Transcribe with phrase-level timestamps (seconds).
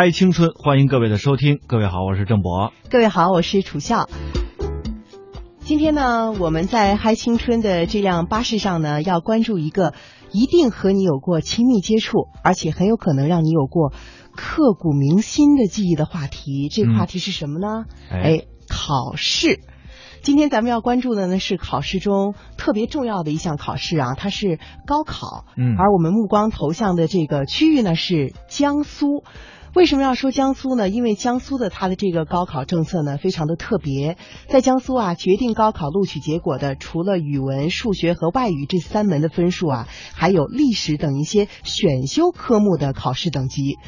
[0.00, 1.58] 嗨青春，欢迎各位的收听。
[1.66, 2.72] 各位好，我是郑博。
[2.88, 4.08] 各位好，我是楚笑。
[5.58, 9.94] 今天呢，我们在嗨青春的这辆巴士上呢，要关注一个
[10.30, 13.92] 一定和你有过亲密接触，而且很有可能让你有过
[14.36, 16.68] 刻骨铭心的记忆的话题。
[16.68, 17.84] 这个话题是什么呢？
[18.08, 19.58] 哎，考试。
[20.22, 25.44] 今天咱们要关注的呢是考试中特别重要的一项考试啊，它是高考。
[25.56, 29.24] 嗯，而我们目光投向的这个区域呢是江苏。
[29.78, 30.88] 为什么要说江苏呢？
[30.88, 34.16] 因为江苏的它的这个高考政策呢非常的特别。
[34.48, 43.78] 在江苏啊，决定高考录取结果的除了语文、数学和外语这三门的分数啊，还有历史等一些选修科目的考试等级。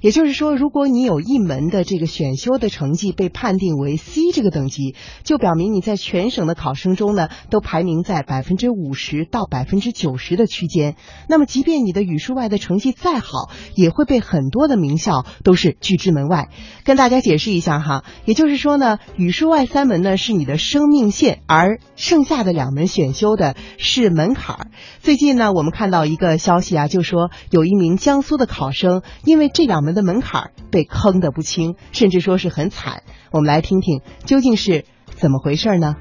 [0.00, 10.96] 也就是说，如果你有一门的这个选修的成绩被判定为 C 这个等级，就表明你在全省的考生中呢，都排名在百分之五十到百分之九十的区间。
[11.28, 16.48] 那么，即便你的语数外的成绩再好，也会被很多的名校都是拒之门外。
[16.82, 24.66] 跟大家解释一下哈，也就是说呢，语数外三门呢是你的生命线，而剩下的两门选修的是门槛儿。
[25.00, 29.89] 最近呢，我们看到一个消息啊，就说有一名江苏的考生因为这两门。
[29.90, 33.02] 们的门槛被坑得不轻，甚至说是很惨。
[33.32, 34.84] 我们来听听究竟是
[35.16, 35.96] 怎么回事呢？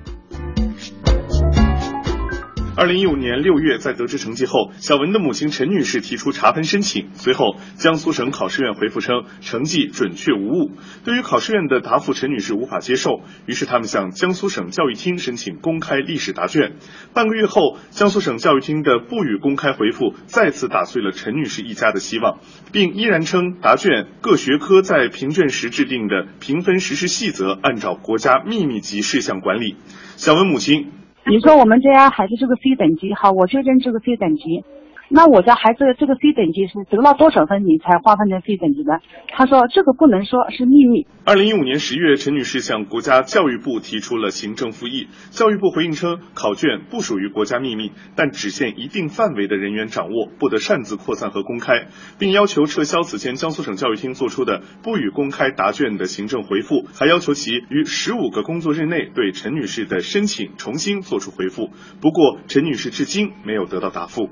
[2.80, 7.10] 二零一五年六月，在得知成绩后，小文的母亲陈女士提出查分申请。
[7.14, 10.72] 随后，江苏省考试院回复称成绩准确无误。
[11.04, 16.78] 对于考试院的答复，陈女士无法接受，于是他们向江苏省教育厅申请公开历史答卷。
[17.14, 22.40] 半个月后，江苏省教育厅的不予公开回复再次打碎了陈女士一家的希望，
[22.72, 29.76] 并依然称答卷各学科在评卷时制定的评分实施细则按照国家秘密级事项管理。
[30.16, 30.94] 小文母亲。
[31.30, 34.64] 你说我们这家孩子是个 C 等级好，我就认这个 C 等级。
[35.12, 39.02] 那我家孩子这个 C 等级是得了多少分，你才划分成 C 等级的？
[39.34, 41.08] 他说这个不能说是秘密。
[41.26, 51.88] 二零一五年十月，陈女士向国家教育部提出了行政复议，教育部回应称考卷不属于国家秘密，但只限一定范围的人员掌握，不得擅自扩散和公开，
[52.20, 61.72] 并要求撤销此前江苏省教育厅作出的不予公开答卷的行政回复，还要求其于十五个工作日内对陈女士的申请重新作出回复。
[62.00, 64.30] 不过，陈女士至今没有得到答复。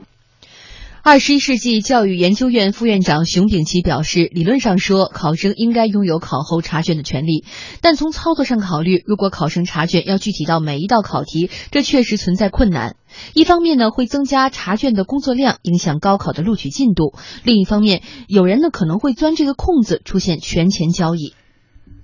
[1.10, 7.46] 二十一世纪教育研究院副院长熊丙奇表示，理论上说，考生应该拥有考后查卷的权利，
[7.80, 12.98] 但从操作上考虑，如果考生查卷要具体到每一道考题，这确实存在困难。
[13.34, 21.34] 一方面呢，会增加查卷的工作量，影响高考的录取进度；另一方面，有人呢可能会钻这个空子，出现权钱交易。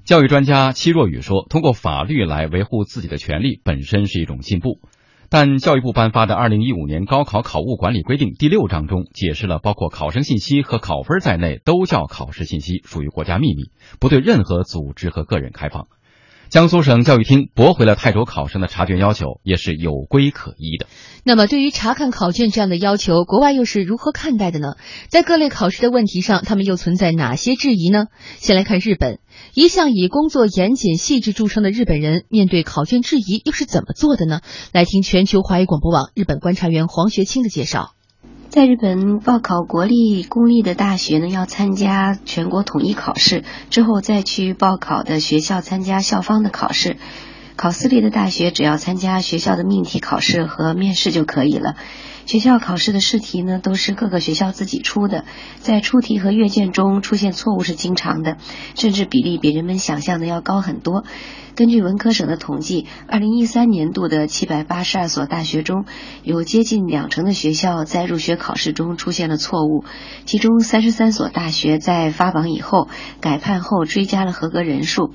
[0.05, 4.79] 教育专家戚若雨说：“通过法律来维护自己的权利，本身是一种进步。”
[5.33, 15.87] 但教育部颁发的《二零一五年高考考务管理规定》第六章中解释了，包括考生信息和考分在内都叫考试信息，属于国家秘密，不对任何组织和个人开放。
[16.53, 20.85] 江苏省教育厅驳回了泰州考生的查卷要求，也是有规可依的。
[21.23, 24.75] 那么，对于查看考卷这样的要求，国外又是如何看待的呢？
[25.07, 28.05] 在各类考试的问题上，他们又存在哪些质疑呢？
[28.37, 29.17] 先来看日本，
[29.55, 34.41] 一向以工作严谨细致著称的日本人，面对考卷质疑又是怎么做的呢？
[34.73, 37.93] 来听全球华语广播网日本观察员黄学清的介绍。
[38.53, 46.97] 在日本报考国立公立的大学呢，要参加全国统一考试，之后再去报考的学校参加校方的考试。
[47.55, 51.73] 考私立的大学只要参加学校的命题考试和面试就可以了。
[52.27, 55.25] 学校考试的试题呢，都是各个学校自己出的，
[55.57, 58.37] 在出题和阅卷中出现错误是经常的，
[58.75, 61.05] 甚至比例比人们想象的要高很多。
[61.55, 65.85] 根据文科省的统计，二零一三年度的七百八十二所大学中，
[66.23, 69.85] 有接近两成的学校在入学考试中出现了错误，
[70.25, 72.87] 其中三十三所大学在发榜以后
[73.21, 75.11] 改判后追加了合格人数。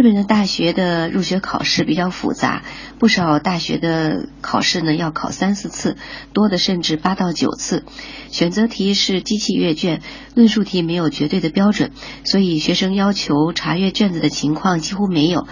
[0.00, 2.62] 日本的大学的入学考试比较复杂，
[2.98, 5.98] 不少大学的考试呢要考三四次，
[6.32, 7.84] 多的甚至八到九次。
[8.30, 10.00] 选择题是机器阅卷，
[10.34, 11.90] 论述题没有绝对的标准，
[12.24, 15.46] 所以学生要求查阅卷子的情况几乎没有。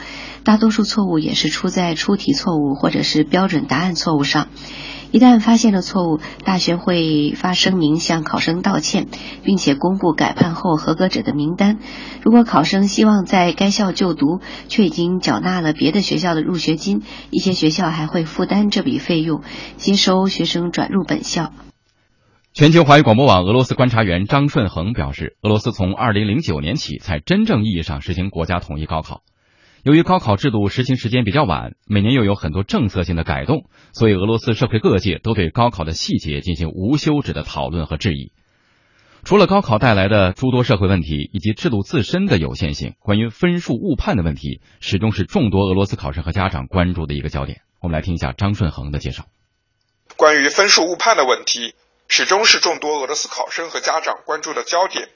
[0.44, 4.48] 大多数错误也是出在出题错误或者是标准答案错误上。
[5.10, 9.06] 一旦发现了错误，大学会发声明向考生道歉，
[9.42, 11.78] 并且公布改判后合格者的名单。
[12.22, 19.42] 如果考生希望在该校就读，却已经缴纳了别的学校的入学金，一些学校还会负担这笔费用，
[19.76, 21.52] 接收学生转入本校。
[22.52, 29.22] 全球华语广播网俄罗斯观察员张顺恒表示，俄罗斯从二零零九年起才真正意义上实行国家统一高考。
[29.84, 38.32] 由于高考制度实行时间比较晚，每年又有很多政策性的改动，所以俄罗斯社会各界都对高考的细节进行无休止的讨论和质疑。
[39.24, 47.60] 除了高考带来的诸多社会问题以及制度自身的有限性，关于分数误判的问题，始终是众多俄罗斯考生和家长关注的一个焦点。
[47.80, 49.26] 我们来听一下张顺恒的介绍。
[50.16, 51.74] 关于分数误判的问题，
[52.08, 55.08] 始终是众多俄罗斯考生和家长关注的焦点。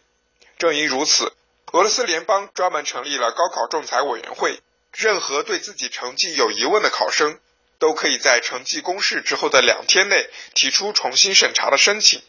[0.58, 1.32] 正因如此，
[1.72, 4.60] 俄罗斯联邦专门成立了高考仲裁委员会，
[4.92, 7.40] 任何对自己成绩有疑问的考生，
[7.78, 12.22] 都可以在成绩公示之后的两天内提出重新审查的申请。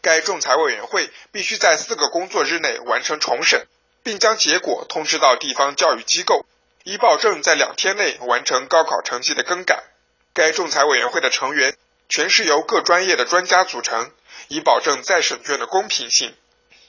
[0.00, 3.68] 该仲裁委员会必须在四个工作日内完成重审，
[4.02, 6.44] 并将结果通知到地方教育机构，
[6.82, 9.84] 以保证在两天内完成高考成绩的更改。
[10.34, 11.76] 该仲裁委员会的成员
[12.08, 14.10] 全是由各专业的专家组成，
[14.48, 16.34] 以保证再审卷的公平性。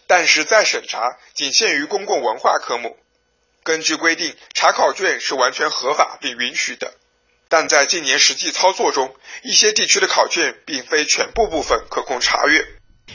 [0.08, 2.98] 但是再审查仅限于公共文化科目。
[3.64, 6.94] 根据规定，查考卷是完全合法并允许的，
[7.48, 12.66] 但在近年实际操作中，一些地区的考卷并非全部部分可供查阅。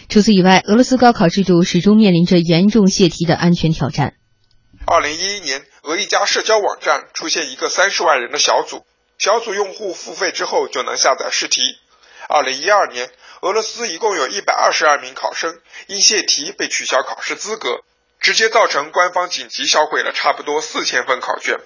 [0.08, 4.14] 除此以外，俄罗斯高考制度始终面临着严重泄题的安全挑战。
[4.87, 8.87] 二零一一年，俄一家社交网站出现一个三十万人的小组，
[9.19, 11.61] 小组用户付费之后就能下载试题。
[12.29, 13.11] 二零一二年，
[13.41, 17.83] 俄罗斯一共有一百二十二名考生因泄题被取消考试资格，
[18.21, 21.59] 直接造成官方紧急销毁了差不多四千份考卷。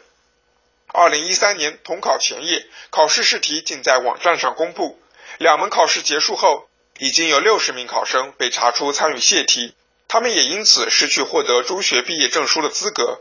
[0.86, 5.00] 二零一三年统考前夜，考试试题仅在网站上公布，
[5.38, 6.68] 两门考试结束后。
[6.98, 9.74] 已经有六十名考生被查出参与泄题，
[10.06, 13.20] 他们也因此失去获得中学毕业证书的资格。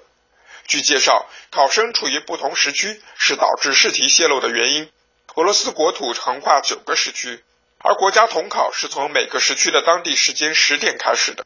[0.68, 4.92] 据介绍，考生处于不同时区是导致试题泄露的原因。
[5.36, 7.44] 俄罗斯国土横跨九个时区，
[7.78, 11.45] 而国家统考是从每个时区的当地时间十点开始的。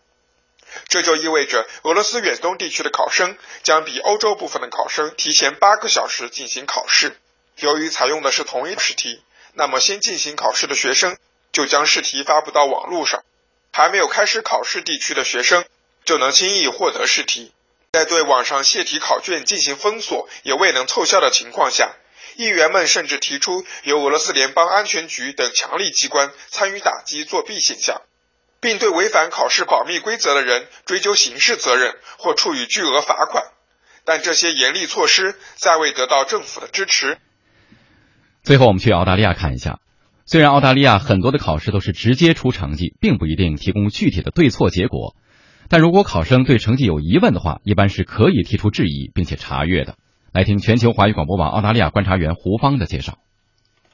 [0.87, 7.15] 这就意味着俄罗斯远东地区的考生将比欧洲部分的考生提前八个小时进行考试。
[7.57, 9.23] 由于采用的是同一试题，
[9.53, 11.17] 那么先进行考试的学生。
[11.51, 13.23] 就将试题发布到网络上，
[13.71, 15.63] 还没有开始考试地区的学生
[16.03, 17.53] 就能轻易获得试题。
[17.93, 21.95] 在对网上泄题考卷进行封锁也未能凑效的情况下，
[22.37, 28.01] 议员们甚至提出由俄罗斯联邦安全局等强力机关参与打击作弊现象，
[28.59, 33.43] 并对违反考试保密规则的人追究刑事责任或处以巨额罚款。
[34.03, 37.17] 但这些严厉措施暂未得到政府的支持。
[38.43, 39.79] 最后，我们去澳大利亚看一下。
[40.27, 45.15] 虽然澳大利亚很多的考试都是直接出成绩，并不一定提供具体的对错结果，
[45.69, 49.95] 但如果考生对成绩有疑问的话，一般是可以提出质疑并且查阅的。
[50.35, 53.17] 来听全球华语广播网澳大利亚观察员胡芳的介绍。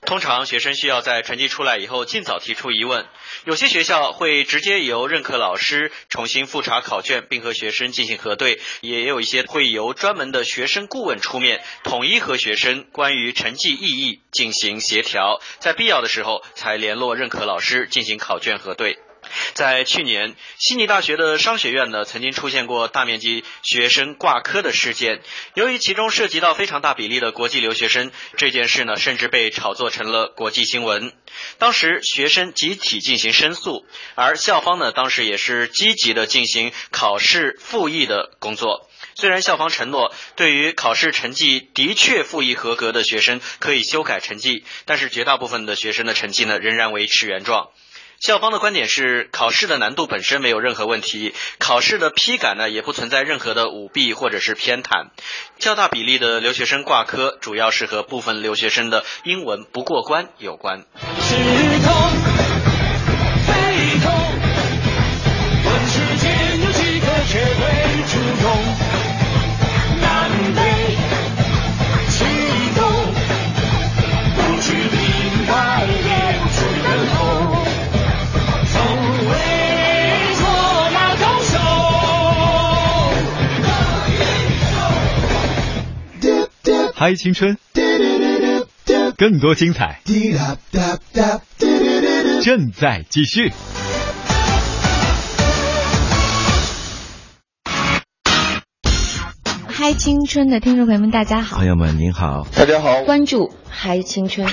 [0.02, 3.06] 通常学生需要在成绩出来以后尽早提出疑问，
[3.46, 18.98] 有些学校会直接由任课老师重新复查考卷，并和学生进行核对；也有一些会由专门的学生顾问出面，统一和学生关于成绩异议进行协调，在必要的时候才联络任课老师进行考卷核对。
[19.54, 25.22] 在去年，悉尼大学的商学院呢，曾经出现过大面积学生挂科的事件。
[25.54, 31.14] 由于其中涉及到非常大比例的国际留学生，这件事呢，甚至被炒作成了国际新闻。
[31.58, 33.86] 当时学生集体进行申诉，
[34.16, 38.90] 而校方呢，当时也是积极的进行考试复议的工作。
[39.16, 47.70] 虽然校方承诺，对于考试成绩的确复议合格的学生可以修改成绩，但是绝大部分的学生的成绩呢，仍然维持原状。
[48.22, 55.08] 校方的观点是，考试的难度本身没有任何问题，考试的批改呢也不存在任何的舞弊或者是偏袒。
[55.58, 60.86] 较大比例的留学生挂科，主要是和部分留学生的英文不过关有关。
[87.04, 87.58] 嗨青春，
[89.18, 90.02] 更多精彩。
[92.44, 93.52] 正在继续。
[99.68, 101.58] 嗨青春的听众朋友们，大家好！
[101.58, 103.02] 朋友们您好，大家好！
[103.04, 104.48] 关注嗨青春，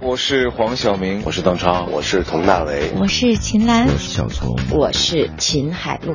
[0.00, 6.14] 我是黄晓明，我是邓超，我是佟大为，我是秦岚，我是小聪，我是秦海璐。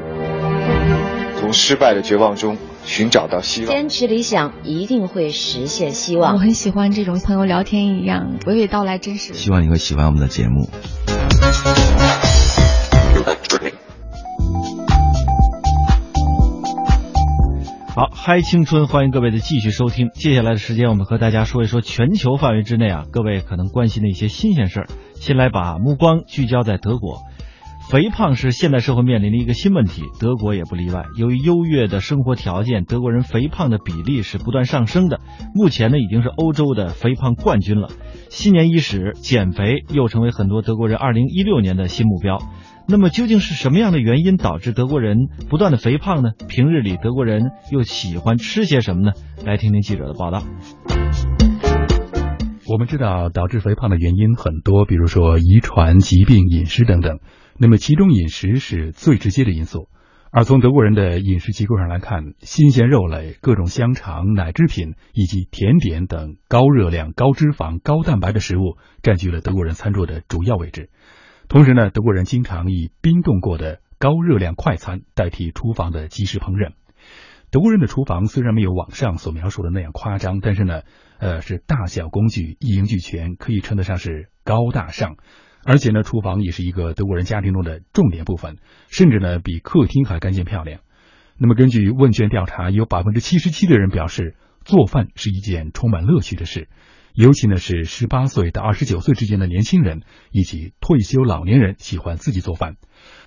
[1.54, 2.58] 从失败的绝望中。
[2.84, 6.34] 寻找到希望，坚持理想，一定会实现希望。
[6.34, 9.36] 我很喜欢这种朋友聊天一样娓娓道来，真实。
[9.36, 10.68] 希望你会喜欢我们的节目。
[17.96, 20.10] 好，嗨青春，欢迎各位的继续收听。
[20.16, 24.88] 接下来的时间，我们和大家说一说全球范围之内啊，各位可能关心的一些新鲜事儿。
[25.14, 27.22] 先来把目光聚焦在德国。
[27.90, 31.06] 肥胖是现代社会面临的一个新问题，德国也不例外。
[31.16, 35.20] 由于优越的生活条件，德国人肥胖的比例是不断上升的。
[35.54, 37.90] 目前呢，已经是欧洲的肥胖冠军了。
[38.30, 42.40] 新年伊始，减肥又成为很多德国人2016年的新目标。
[42.88, 46.32] 那么，究竟是什么样的原因导致德国人不断的肥胖呢？
[46.48, 49.12] 平日里德国人又喜欢吃些什么呢？
[49.46, 50.42] 来听听记者的报道。
[52.66, 57.20] 我们知道，导致肥胖的原因很多，比如说遗传、疾病、饮食等等。
[57.58, 59.90] 那么，其中饮食是最直接的因素。
[60.32, 70.90] 而从德国人的饮食结构上来看，新鲜肉类、各种香肠、奶制品以及甜点等高热量、高脂肪、高蛋白的食物占据了德国人餐桌的主要位置。
[71.48, 76.72] 同时呢，德国人经常以冰冻过的高热量快餐代替厨房的即时烹饪。
[77.52, 80.82] 德国人的厨房虽然没有网上所描述的那样夸张，但是呢，
[81.20, 85.18] 呃，是大小工具一应俱全，可以称得上是高大上。
[85.66, 88.58] 而且呢，厨房也是一个德国人家庭中的重点部分，
[88.90, 90.82] 甚至呢比客厅还干净漂亮。
[91.38, 96.70] 那么根据问卷调查，有百分之七十七的人表示做饭是一件充满乐趣的事，
[97.14, 100.02] 尤其呢是十八岁到二十九岁之间的年轻人
[100.32, 102.76] 以及退休老年人喜欢自己做饭。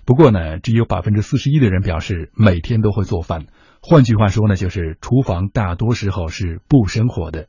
[0.05, 3.47] 不过呢，只有百分之四十一的人表示每天都会做饭。
[3.83, 7.49] 换句话说呢，就是厨房大多时候是不生火的，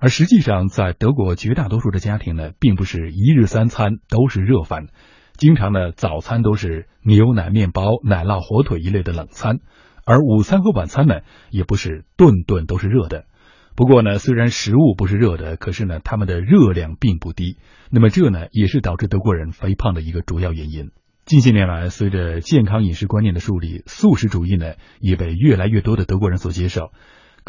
[0.00, 4.86] 而实际上在德国绝大多数的家庭呢，并不是一日三餐都是热饭，
[5.36, 9.58] 经常呢早餐都是牛奶、面包、奶酪、火腿一类的冷餐，
[10.06, 13.26] 而午餐和晚餐呢也不是顿顿都是热的。
[13.76, 17.58] 不过呢，虽然食物不是热的，可是呢他们的热量并不低，
[17.90, 20.90] 那么这呢也是导致德国人肥胖的一个主要原因。
[21.26, 26.90] 近些年来，随着健康饮食观念的树立，素食主义呢也被越来越多的德国人所接受。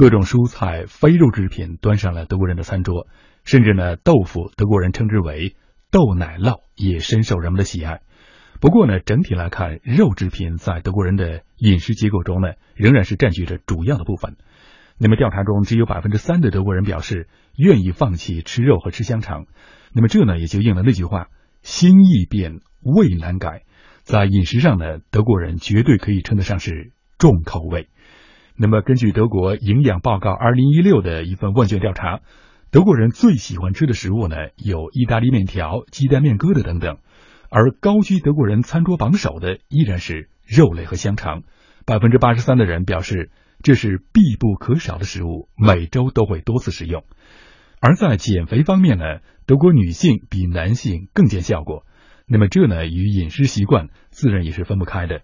[0.01, 3.05] 各种蔬菜、非肉制品端上了德国人的餐桌，
[3.43, 5.55] 甚至呢，豆腐，德国人称之为
[5.91, 8.01] 豆奶酪，也深受人们的喜爱。
[8.60, 14.38] 不过呢，整体来看，肉制品在德国人的饮食结构中呢，仍然是占据着主要的部分。
[14.98, 19.46] 那么，调查中只有百分之三的德国人表示愿意放弃吃肉和吃香肠。
[19.93, 21.27] 那么，这呢也就应了那句话：
[21.62, 23.65] 心易变，胃难改。
[24.01, 27.88] 在饮食上呢，德国人绝对可以称得上是重口味。
[28.62, 32.20] 那么，根据德国营养报告二零一六的一份问卷调查，
[32.70, 37.00] 德国人最喜欢吃的食物呢有意大利面条、鸡蛋面疙瘩等等，
[37.50, 41.41] 而高居德国人餐桌榜首的依然是肉类和香肠。
[41.88, 43.32] 百分之八十三的人表示
[43.63, 47.03] 这是必不可少的食物，每周都会多次食用。
[47.80, 51.84] 而在减肥方面呢，德国女性比男性更见效果。
[52.27, 55.24] 那么这呢，与饮食习惯自然也是分不开的。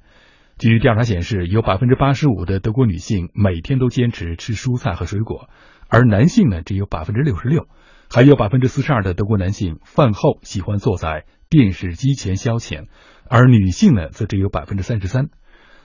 [0.59, 5.49] 据调查显示，有百分之八十五的德国女性每天都坚持吃蔬菜和水果，
[5.87, 7.67] 而男性呢只有百分之六十六。
[8.09, 12.87] 还有百分之四十二的德国男性饭后喜欢坐在电视机前消遣，
[13.29, 15.29] 而女性呢则只有百分之三十三。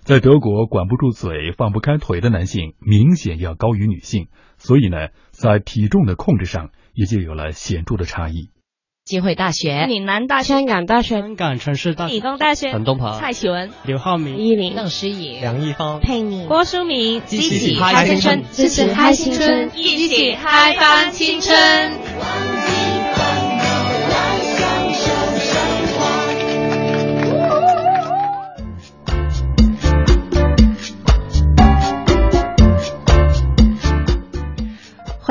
[0.01, 8.49] 在德国，管不住嘴、放不开腿的男性明显要高于女性，所以呢，在体重的控制上也就有了显著的差异。
[9.05, 21.53] 金汇大学、岭南大学、香港大学、香港城市大学、理工大学、陈东鹏、蔡启文、刘浩明、依林、邓诗颖、梁一芳、佩妮、郭淑敏，激起嗨青春，支持嗨青春，一起嗨翻青春。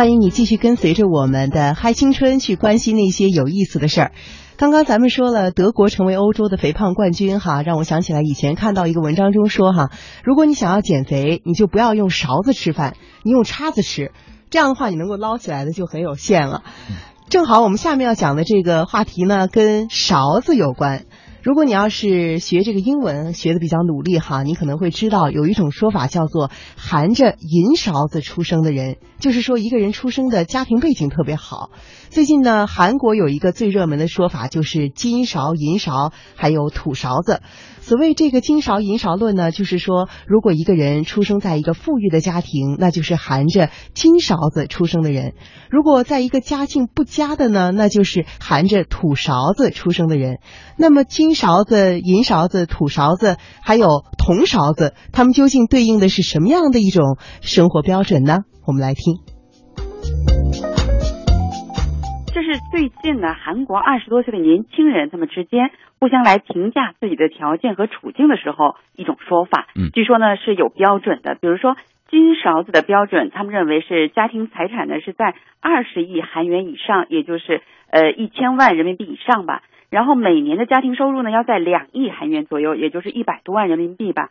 [0.02, 4.12] 欢迎你继续跟随着我们的嗨青春去关心那些有意思的事儿。
[4.58, 9.92] 刚刚咱们说了，德国成为欧洲的肥胖冠军，哈，让我想起来以前看到一个文章中说，哈，
[10.24, 14.12] 如果你想要减肥，你就不要用勺子吃饭，你用叉子吃，
[14.50, 16.64] 这样的话你能够捞起来的就很有限了。
[17.30, 21.06] 正好我们下面要讲的这个话题呢，跟勺子有关。
[21.44, 31.72] 如果你要是学这个英文学的比较努力哈，你可能会知道有一种说法叫做含着银勺子出生的人，就是说一个人出生的家庭背景特别好。
[32.12, 37.42] 最近呢，韩国有一个最热门的说法就是金勺、银勺，还有土勺子。
[37.80, 45.32] 所谓这个金勺银勺论呢，就是说如果一个人出生在一个富裕的家庭，那就是含着金勺子出生的人；
[45.70, 50.40] 如果在一个家境不佳的呢，那就是含着土勺子出生的人。
[50.78, 53.88] 那么金勺子、银勺子、土勺子还有
[54.18, 58.40] 铜勺子，他们究竟对应的是什么样的一种生活标准呢？
[58.68, 59.16] 我们来听。
[62.34, 65.70] 这是最近呢，韩国二十多岁的年轻人他们之间
[66.00, 69.68] 互相来评价自己的条件和处境的时候一种说法。
[69.76, 71.76] 嗯，据说呢是有标准的，比如说
[72.10, 77.62] 金勺子的标准，他们认为是家庭财产呢是在二十亿韩元以上，也就是
[77.92, 79.62] 呃一千万人民币以上吧。
[79.90, 84.30] 然后每年的家庭收入呢要在两亿韩元左右，也就是一百多万人民币吧。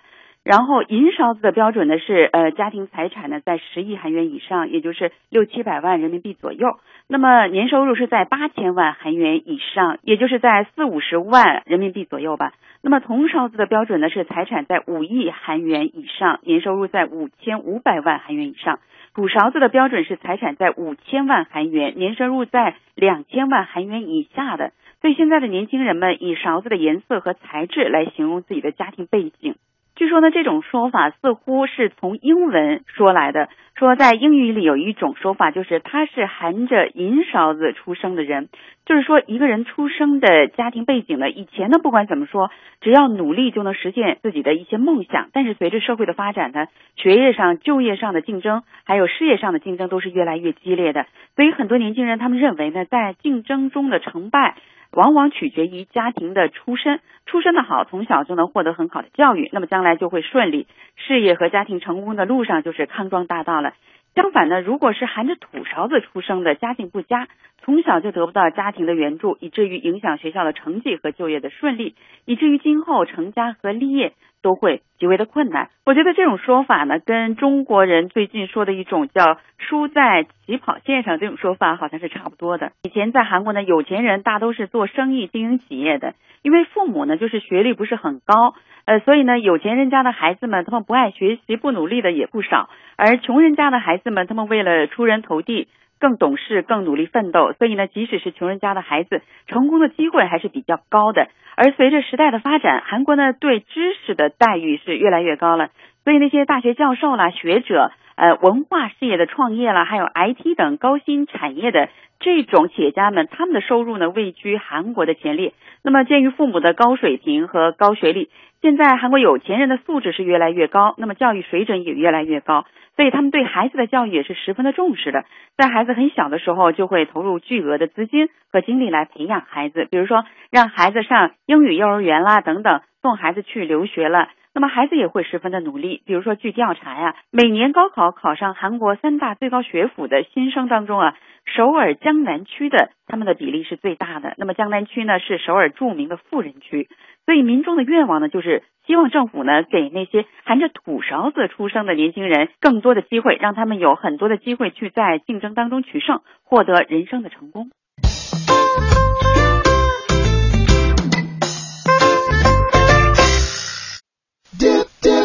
[0.51, 6.81] 然后银勺子的标准呢是呃家庭财产呢在十亿韩元以上，也就是六七百万人民币左右。
[7.07, 12.53] 那么年收入是在八千万韩元以上，也就是在四五十万人民币左右吧。
[12.83, 18.81] 那么铜勺子的标准呢是财产在五亿韩元以上，年收入在五千五百万韩元以上。
[19.15, 24.73] 土勺子的标准是财产在五千万韩元，年收入在两千万韩元以下的。
[25.01, 29.55] 所以现在的年轻人们以勺子的颜色和材质来形容自己的家庭背景。
[30.01, 33.51] 据说呢，这种说法似乎是从英文说来的。
[33.77, 38.49] 说在英语里有一种说法，就是他是含着银勺子出生的人。
[38.87, 45.29] 就是说，一个人出生的家庭背景呢，以前呢不管怎么说，只要努力就能实现自己的一些梦想。
[45.35, 51.05] 但是随着社会的发展呢，学业上、就业上的竞争，还有事业上的竞争都是越来越激烈的。
[51.37, 54.57] 所以很多年轻人他们认为呢，在竞争中的成败。
[54.93, 60.67] 往往取决于家庭的出身，出身的好，从小就能获得很好的教育，那么将来就会顺利，
[60.97, 63.75] 事业和家庭成功的路上就是康庄大道了。
[64.17, 67.29] 相反呢，如果是含着土勺子出生的，家境不佳，
[67.63, 71.95] 从小就得不到家庭的援助，以至于影响学校的成绩和就业的顺利，
[72.25, 74.15] 以至于今后成家和立业。
[74.43, 75.69] 都会极为的困难。
[75.85, 82.73] 我觉得这种说法呢，跟中国人最近说的一种叫“输在起跑线上”这种说法好像是差不多的。
[82.83, 88.55] 以前在韩国呢，有钱人大都是做生意、经营企业的，因为父母呢就是学历不是很高，
[88.85, 95.69] 呃，所以呢有钱人家的孩子们他们不爱学习、不努力的也不少，而穷人家的孩子们他们为了出人头地。
[96.01, 101.29] 更懂事，更努力奋斗，所以呢，即使是穷人家的孩子，成功的机会还是比较高的。
[101.57, 105.69] 而随着时代的发展，韩国呢对知识的待遇是越来越高了，
[106.03, 115.53] 所以那些大学教授啦、学者、呃文化事业的创业啦，还有 IT 等高新产业的这种企业家们，他们的收入呢位居韩国的前列。
[115.83, 118.29] 那么，鉴于父母的高水平和高学历，
[118.61, 122.67] 现在韩国有钱人的素质是越来越高，那么教育水准也越来越高。
[122.97, 125.25] 所以他们对孩子的教育也是十分的重视的，
[125.57, 136.03] 在孩子很小的时候就会投入巨额的资金和精力来培养孩子，比如说让孩子上英语幼儿园啦等等，送孩子去留学了，那么孩子也会十分的努力。
[136.07, 144.35] 比如说据调查呀，每年高考考上韩国三大最高学府的新生当中啊，首尔江南区的他们的比例是最大的。
[144.39, 146.89] 那么江南区呢是首尔著名的富人区，
[147.27, 148.63] 所以民众的愿望呢就是。
[148.87, 157.71] 希望政府呢，给那些含着土勺子出生的年轻人更多的机会，让他们有很多的机会去在竞争当中取胜，获得人生的成功。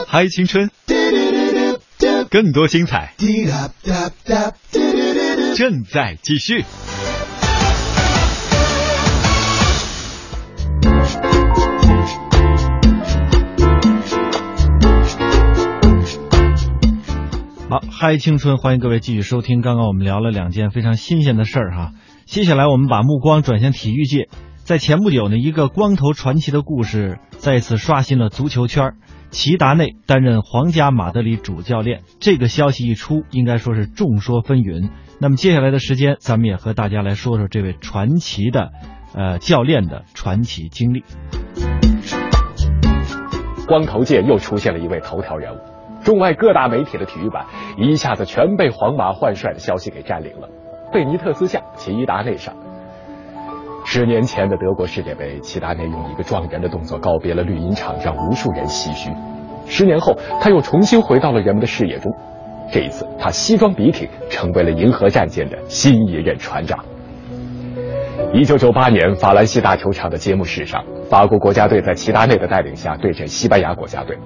[0.07, 0.69] 嗨，青春，
[2.29, 3.13] 更多精彩
[5.55, 6.63] 正在继续。
[17.69, 19.61] 好，嗨青春，欢迎各位继续收听。
[19.61, 21.91] 刚刚我们聊了两件非常新鲜的事儿哈，
[22.25, 24.29] 接下来我们把目光转向体育界。
[24.63, 28.93] 在前不久呢，一个光头传奇的故事再次刷新了足球圈。
[29.35, 34.89] 齐达内担任皇家马德里主教练，这个消息一出，应该说是众说纷纭。
[35.19, 38.71] 那么接下来的时间，咱们也和大家来说说这位传奇的
[39.13, 41.03] 呃教练的传奇经历。
[43.67, 45.57] 光头界又出现了一位头条人物。
[46.05, 47.45] 中外各大媒体的体育版
[47.77, 50.47] 一下子全被皇马换帅的消息给占领了。
[50.93, 52.55] 贝尼特斯下，齐达内上。
[53.87, 59.11] 十年前的德国世界杯，齐达内用一个撞人的动作告别了绿茵场，让无数人唏嘘。
[59.67, 62.11] 十年后，他又重新回到了人们的视野中。
[62.73, 66.83] 这一次，他西装笔挺，成为了银河战舰的新一任船长。
[68.33, 74.17] 一九九八年，法兰西大球场的揭幕式上，法国国家队在齐达内的带领下对阵西班牙国家队。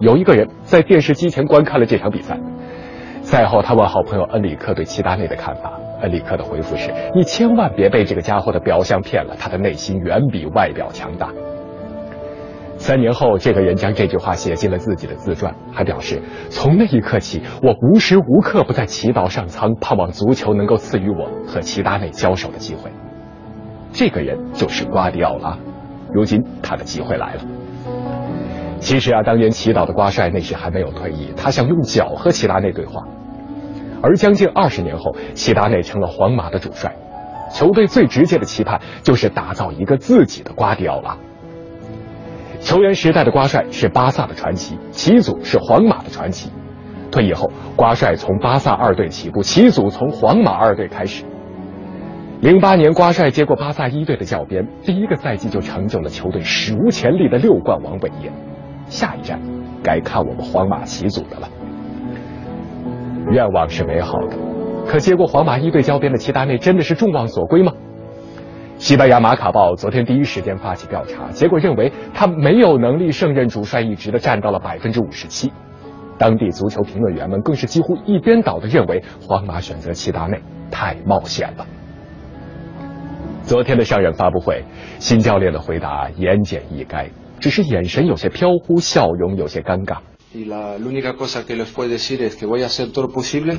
[0.00, 2.40] 有一个人在电视机前观看了这场比赛，
[3.20, 11.32] 赛后他问好朋友恩里克对齐达内的看法，恩里克的回复是：“你千万别被这个家伙的表象骗了，他的内心远比外表强大。”
[12.76, 22.90] 三年后，这个人将这句话写进了自己的自传，还表示：“从那一刻起，我无时无刻不在祈祷上苍，盼望足球能够赐予我和齐达内交手的机会。”
[23.94, 25.56] 这个人就是瓜迪奥拉，
[26.12, 27.42] 如今他的机会来了。
[28.80, 33.04] 其实啊，当年祈祷的瓜帅那时还没有退役，他想用脚和齐达内对话。
[34.02, 36.96] 而将近二十年后，齐达内成了皇马的主帅，
[37.50, 41.16] 球队最直接的期盼就是打造一个自己的瓜迪奥拉。
[42.60, 46.50] 球员时代的瓜帅是巴萨的传奇，齐祖是皇马的传奇。
[47.10, 51.24] 退役后，瓜帅从巴萨二队起步，齐祖从皇马二队开始。
[52.40, 58.32] 零八年瓜帅接过巴萨一队的教鞭，第一个赛季就成就了球队史无前例的六冠王伟业。
[58.86, 59.40] 下一站，
[59.82, 61.48] 该看我们皇马齐祖的了。
[63.30, 64.36] 愿望是美好的，
[64.86, 67.72] 可接过皇马一队教鞭的齐达内真的是众望所归吗？
[68.78, 75.52] 西班牙马卡报昨天第一时间发起调查，结果认为他没有能力胜任主帅一职的占到了百分之五十七。
[76.18, 81.66] 当地足球评论员们更是几乎一边倒的认为，皇马选择齐达内太冒险了。
[83.42, 84.64] 昨天的上任发布会，
[84.98, 87.08] 新教练的回答言简意赅，
[87.40, 89.98] 只是眼神有些飘忽，笑容有些尴尬。
[90.34, 93.58] Y la única cosa que les puedo decir es que voy a hacer todo lo posible,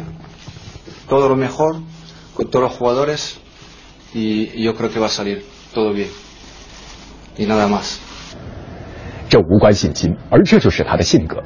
[1.07, 1.75] todo lo mejor
[2.33, 3.39] con todos los jugadores
[4.13, 6.09] y yo creo que va a salir todo bien
[7.37, 7.99] y nada más。
[9.29, 11.41] 这无关信心，而这就是他的性格。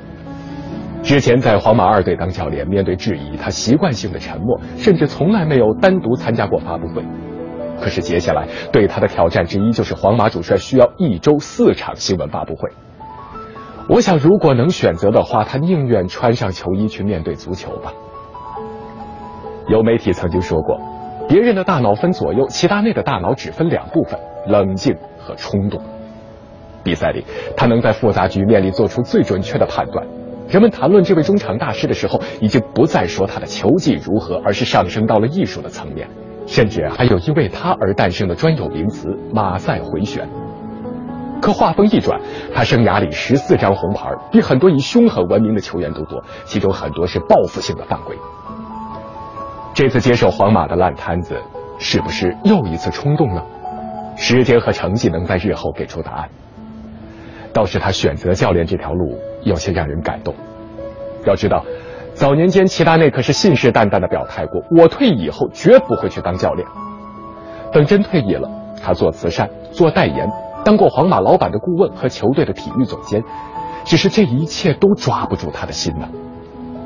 [1.03, 7.05] 之前在皇马二队当教练，面对质疑，他习惯性的沉默，甚至从来没有单独参加过发布会。
[7.79, 12.69] 可是接下来对他的挑战之一，就是皇马主帅需要一周四场新闻发布会。
[13.89, 17.93] 我想，如果能选择的话，他宁愿穿上球衣去面对足球吧。
[19.69, 20.77] 有媒体曾经说过，
[21.29, 25.81] 别人的大脑分左右，齐达内的大脑只分两部分：冷静和冲动。
[26.83, 27.23] 比赛里，
[27.55, 30.05] 他能在复杂局面里做出最准确的判断。
[30.49, 36.09] 人们谈论这位中场大师的时候，已经不再说他的球技如何，而是上升到了艺术的层面，
[36.45, 40.27] 甚至还有因为他而诞生的专有名词“马赛回旋”。
[41.41, 42.19] 可话锋一转，
[42.53, 48.17] 他生涯里十四张红牌，比很多以凶狠闻名的球员都多，其中很多是报复性的犯规。
[49.73, 51.39] 这次接手皇马的烂摊子，
[51.77, 53.41] 是不是又一次冲动呢？
[54.15, 56.29] 时间和成绩能在日后给出答案。
[57.53, 60.33] 倒是他选择教练这条路，有些让人感动。
[61.25, 61.63] 要知道，
[62.13, 66.67] 早年间齐达内可是信誓旦旦的表态过：“我退役以后绝不会去当教练。”
[67.71, 68.49] 等真退役了，
[68.83, 70.27] 他做慈善，做代言。
[70.67, 73.23] 当过皇马老板的顾问和球队的体育总监，
[73.85, 76.09] 只是这一切都抓不住他的心呢。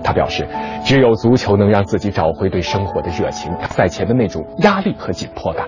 [0.04, 0.48] 他表示，
[0.86, 5.65] 只有足球能让自己找回对生活的热情，赛前的那种压力和紧迫感。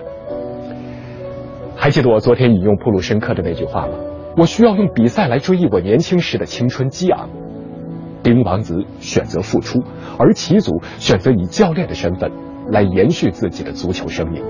[1.76, 3.93] 还记得我昨天引用普鲁申克的那句话吗？
[4.38, 7.28] 我需要用比赛来追忆我年轻时的青春激昂。
[8.21, 9.82] 冰王子选择复出，
[10.19, 12.32] 而齐祖选择以教练的身份
[12.69, 14.43] 来延续自己的足球生命。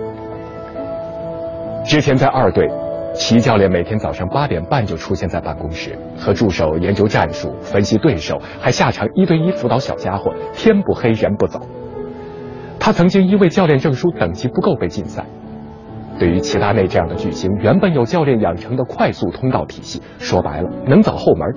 [1.86, 2.83] 之前在二队。
[3.14, 11.62] 齐教练每天早上八点半就出现在办公室，和助手研究战术、分析对手，还下场一对一辅导小家伙，天不黑人不走。
[12.80, 15.26] 他曾经因为教练证书等级不够被禁赛。
[16.20, 21.48] 对于齐达内这样的巨星，原本有教练养成的快速通道体系，说白了能走后门。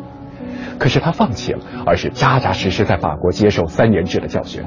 [0.79, 4.62] 可是他放弃了，而是扎扎实实在法国接受三年制的教学。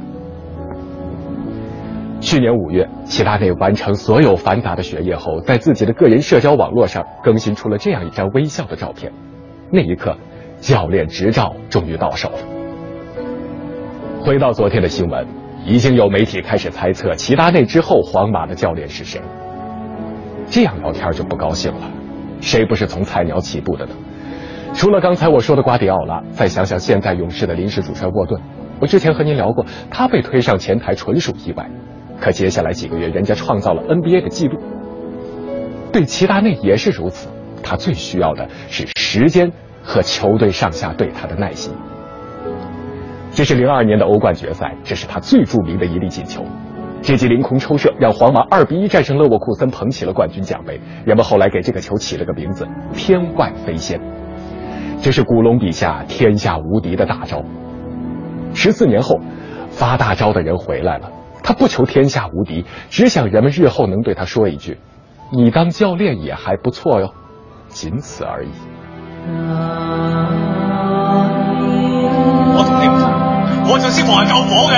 [2.22, 9.12] 去年五月，齐达内完成所有繁杂的学业后，在自己的个人社交网络上更新出了这样一张微笑的照片。
[9.72, 10.18] 那一刻，
[10.60, 12.38] 教练执照终于到手了。
[14.22, 15.26] 回到昨天的新闻，
[15.66, 19.22] 已经有媒体开始猜测齐达内之后皇马的教练是谁。
[20.48, 21.90] 这样聊天就不高兴了，
[22.42, 23.94] 谁不是从菜鸟起步的呢？
[24.74, 28.42] 除了刚才我说的瓜迪奥拉，再想想现在勇士的临时主帅沃顿，
[28.82, 31.70] 我之前和您聊过，他被推上前台纯属意外。
[32.20, 34.60] 可接下来几个月，人家创造了 NBA 的记录。
[35.92, 37.30] 对齐达内也是如此，
[37.64, 39.52] 他最需要的是时间
[39.82, 41.74] 和球队上下对他的耐心。
[43.32, 46.44] 这是零二年的欧冠决赛，这是他最著名的一粒进球。
[47.02, 50.82] 这记凌空抽射让皇马二比一战胜勒沃库森，捧起了冠军奖杯。
[51.06, 54.00] 人们后来给这个球起了个名字“天外飞仙”。
[55.02, 57.42] 这是古龙笔下天下无敌的大招。
[58.54, 59.18] 十四年后，
[59.70, 61.10] 发大招的人回来了。
[61.50, 64.78] 他不求天下无敌，只想人们日后能对他说一句
[65.34, 67.16] ：“你当教练也还不错哟。”
[67.70, 68.50] 仅此而已。
[72.54, 73.10] 我同你唔同，
[73.74, 74.78] 我就識防救火嘅。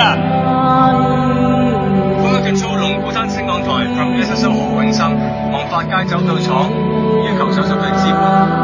[2.22, 5.14] 歡迎做龍鼓山升降台，from 一室何永生，
[5.52, 6.70] 望發街走到廠，
[7.26, 8.61] 要求手術嘅支援。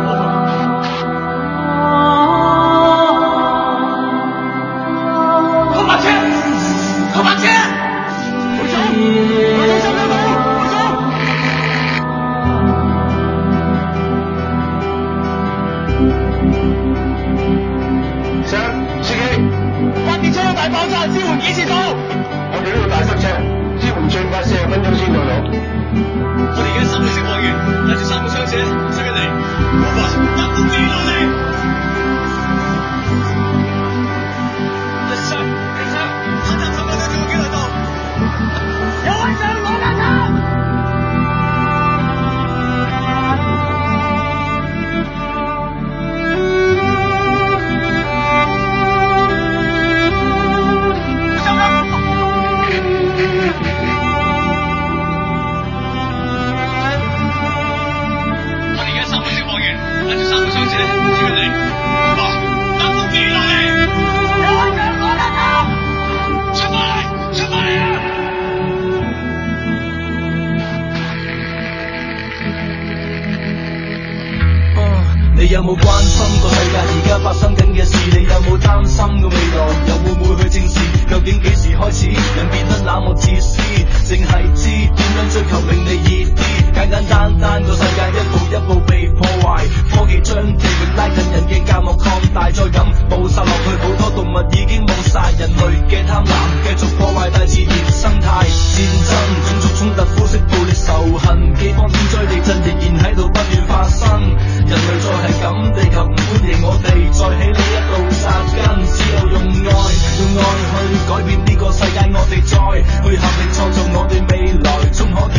[99.79, 104.35] 衝突、膚色、暴力、仇恨，幾荒天災地震，仍然喺度不斷發生。
[104.67, 108.59] 人類再係咁，地球唔歡迎我哋再喺呢一路杀根。
[108.91, 109.71] 只有用愛，
[110.19, 112.59] 用愛去改變呢個世界，我哋再
[113.07, 115.31] 去合力創造，我哋未來终可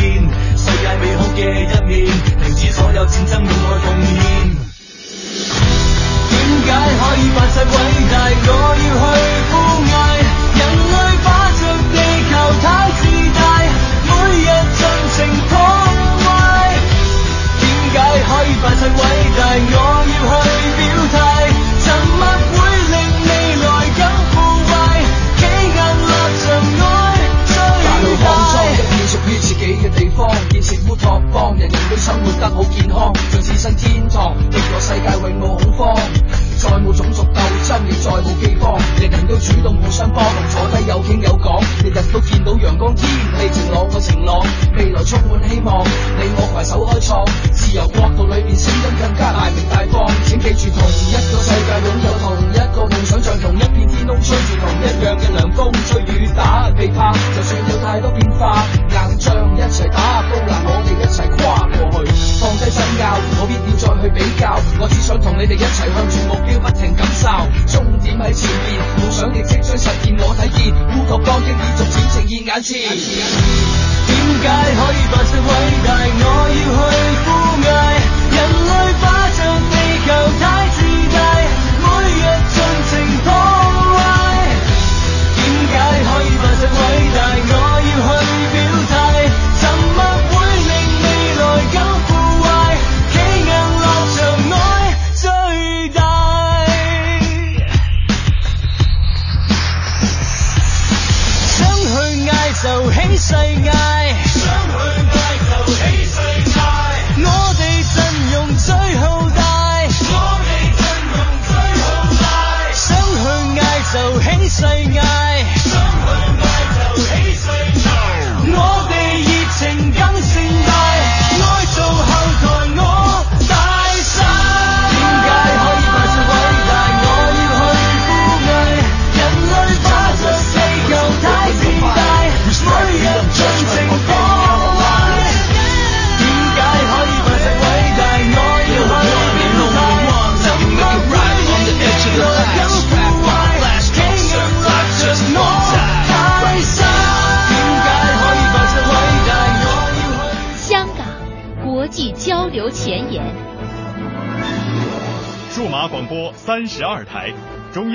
[0.56, 2.08] 世界美好嘅一面，
[2.40, 4.16] 停止所有戰爭，用愛奉献。
[6.30, 7.76] 點解可以發生偉
[8.10, 8.16] 大？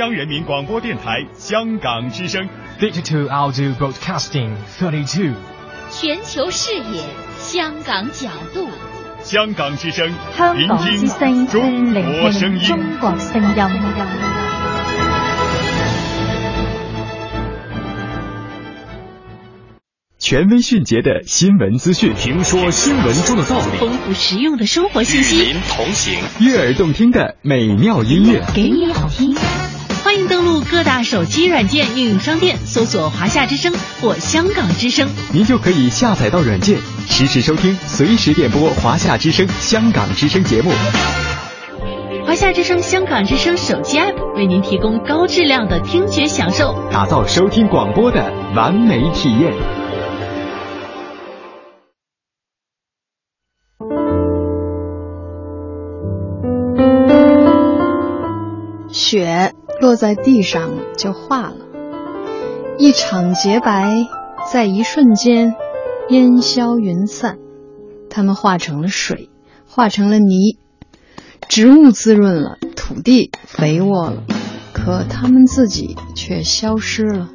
[0.06, 2.48] 央人民广播电台香港之声。
[2.80, 5.34] Digital Audio Broadcasting Thirty Two。
[5.90, 7.02] 全球视野，
[7.40, 8.70] 香港角度。
[9.24, 12.62] 香港之声，香港之声，中国声音。
[12.62, 13.50] 中国声音。
[20.20, 29.36] 权威迅捷的新闻资讯，听说新闻中的道理，丰富实用的生活信息，与您同行，悦耳动听的美妙音乐，给你好聽。
[30.16, 36.78] 歡迎登录各大手机软件应用商店，搜索“华夏之声”或“香港之声”，您就可以下载到软件，
[37.10, 40.72] 实时收听，随时点播“华夏之声”、“香港之声节目。
[42.26, 49.85] 华夏之声、香港之声手机 App 为您提供高质量的听觉享受，打造收听广播的完美體驗。
[58.96, 61.58] 雪落在地上就化了，
[62.78, 63.94] 一场洁白
[64.50, 65.54] 在一瞬间
[66.08, 67.38] 烟消云散，
[68.10, 69.30] 它们化成了水，
[69.68, 70.58] 化成了泥，
[71.50, 74.24] 植物滋润了，土地肥沃了，
[74.72, 77.30] 可它们自己却消失了。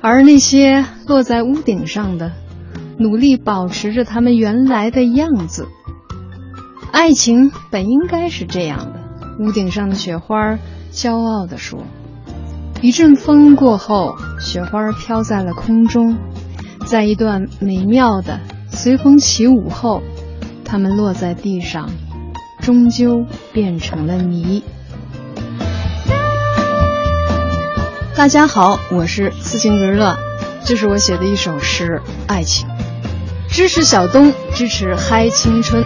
[0.00, 2.30] 而那些落在屋顶上的，
[2.96, 5.66] 努力保持着它们原来的样子。
[6.92, 9.09] 爱情本应该是这样的。
[9.38, 10.58] 屋顶上的雪花
[10.92, 11.84] 骄傲地说
[12.82, 16.18] ：“一阵风过后，雪花飘在了空中，
[16.86, 18.40] 在一段美妙的
[18.70, 20.02] 随风起舞后，
[20.64, 21.88] 它们落在地上，
[22.60, 24.62] 终究变成了泥。”
[28.14, 30.16] 大家好，我是刺青人樂，
[30.64, 32.68] 這是我写的一首诗《爱情》，
[33.48, 35.82] 支持小东，支持嗨青春。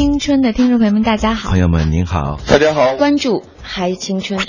[0.00, 1.50] 青春的听众朋友们，大家好！
[1.50, 2.96] 朋友们您好，大家好！
[2.96, 4.40] 关注嗨青春。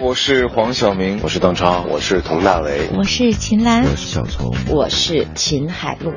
[0.00, 6.10] 我是黄晓明，我是邓超，我是佟大为，我是秦岚，我是小聰，我是秦海璐。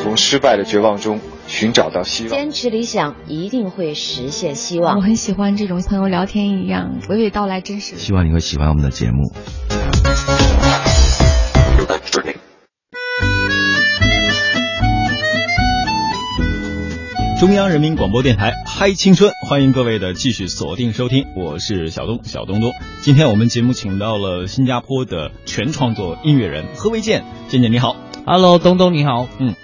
[0.00, 4.96] 从失败的绝望中寻找到希望，坚持理想一定会实现希望。
[4.96, 7.98] 我很喜欢这种朋友聊天一样娓娓道来真實。
[7.98, 9.32] 希望你会喜欢我们的节目。
[17.42, 22.72] 中央人民广播电台嗨青春，欢迎各位的继续锁定收听，我是小东小东东。
[23.00, 29.56] 今天我们节目请到了新加坡的全创作音乐人何维健，健健你好，Hello，东东你好，嗯，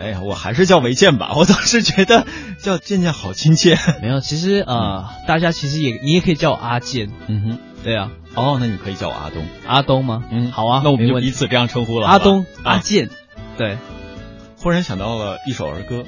[0.00, 2.24] 哎呀，我还是叫维健吧， 我总是觉得
[2.60, 3.76] 叫健健好亲切。
[4.00, 7.10] 没有，其实呃，大家其实也你也可以叫我阿健。
[7.26, 8.12] 嗯哼，对啊。
[8.36, 9.44] 哦，那你可以叫我阿东。
[9.66, 10.22] 阿东吗？
[10.30, 12.06] 嗯，好啊，那我们就彼此这样称呼了。
[12.06, 13.10] 阿东，阿健。
[13.56, 13.76] 对。
[14.60, 16.04] 忽然想到了一首儿歌，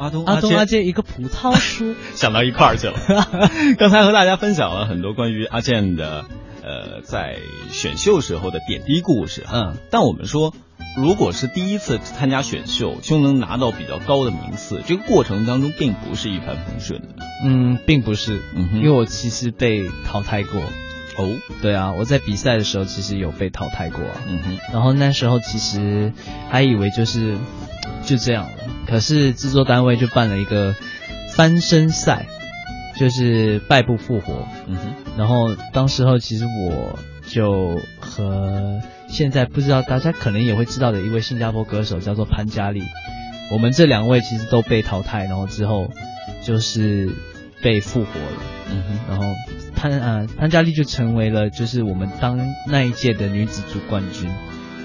[0.00, 2.94] 阿东阿东阿健一个葡萄叔， 想到一块儿去了。
[3.78, 6.24] 刚才和大家分享了很多关于阿健的
[6.62, 7.36] 呃在
[7.70, 9.44] 选秀时候的点滴故事。
[9.52, 10.54] 嗯，但我们说。
[10.96, 17.08] 如果是第一次参加选秀就能拿到比较高的名次，这个过程当中并不是一帆风顺的。
[17.44, 20.60] 嗯，并不是，嗯，因为我其实被淘汰过。
[20.60, 21.28] 哦，
[21.62, 24.00] 对啊，我在比赛的时候其实有被淘汰过。
[24.26, 26.12] 嗯哼，然后那时候其实
[26.48, 27.36] 还以为就是
[28.04, 28.50] 就这样了，
[28.90, 30.74] 可是制作单位就办了一个
[31.34, 32.26] 翻身赛，
[32.98, 34.46] 就是败不复活。
[34.66, 38.80] 嗯哼，然后当时候其实我就和。
[39.12, 42.80] 现在不知道大家可能也会知道的一位新加坡歌手叫做潘嘉丽，
[43.52, 45.90] 我们这两位其实都被淘汰，然后之后
[46.44, 47.10] 就是
[47.60, 49.24] 被复活了，嗯哼，然后
[49.74, 54.30] 潘啊潘嘉丽就成为了就是我们当那一届的女子组冠军，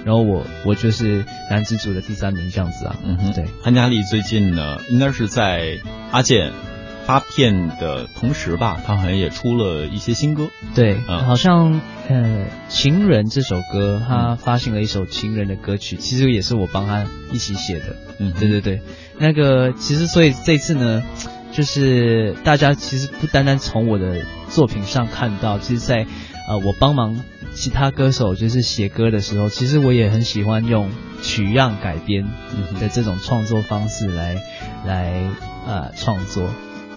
[0.06, 5.80] 然后我我就是男子组的第三名这样子啊，嗯哼，对，潘佳丽最近呢应该是在
[6.12, 6.54] 阿健。
[7.08, 10.48] 发片的同时吧，他好像也出了一些新歌。
[10.74, 12.16] 对，嗯，好像呃
[12.68, 17.96] 《情人》这首歌，他发行了一首情人的歌曲，其实也是我帮他一起写的。
[18.18, 18.82] 嗯，对对对，
[19.20, 21.04] 那个其实所以这次呢，
[21.52, 26.08] 就是大家其实不单单从我的作品上看到，其实在
[26.48, 27.22] 呃我帮忙
[27.56, 30.92] 其他歌手就是写歌的时候，其实我也很喜欢用
[31.24, 32.28] 取样改编
[32.80, 34.36] 的这种创作方式来
[34.86, 35.24] 来
[35.66, 36.50] 呃创作。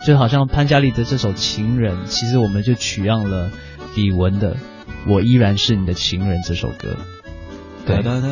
[0.04, 3.50] 就好像潘嘉丽的这首《情人》，其实我们就取样了
[3.96, 4.54] 李玟的
[5.06, 6.96] 《我依然是你的情人》这首歌。
[7.88, 8.28] 哒哒哒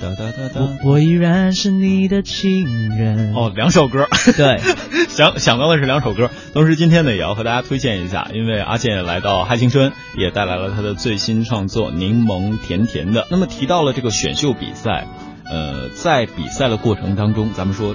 [0.00, 3.32] 哒哒哒哒我依然是你的情人。
[3.32, 4.08] 哦两首歌。
[4.36, 4.58] 对。
[5.08, 13.26] 想想到的是两首歌同时今天呢也要和大家推荐一下因为阿健来到嗨青春也带来了他的最新创作柠檬甜甜的。
[13.30, 15.06] 那么提到了这个选秀比赛
[15.48, 17.94] 呃在比赛的过程当中咱们说